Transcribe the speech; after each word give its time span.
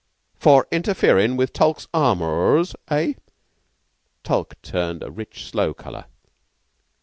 "For 0.33 0.65
interferin' 0.71 1.37
with 1.37 1.53
Tulke's 1.53 1.87
amours, 1.93 2.75
eh?" 2.87 3.13
Tulke 4.23 4.59
turned 4.63 5.03
a 5.03 5.11
rich 5.11 5.45
sloe 5.47 5.75
color. 5.75 6.05